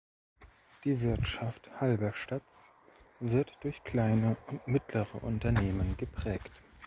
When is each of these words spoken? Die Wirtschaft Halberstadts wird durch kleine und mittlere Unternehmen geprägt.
Die 0.83 0.99
Wirtschaft 1.01 1.69
Halberstadts 1.79 2.71
wird 3.19 3.55
durch 3.61 3.83
kleine 3.83 4.35
und 4.47 4.67
mittlere 4.67 5.19
Unternehmen 5.23 5.95
geprägt. 5.95 6.59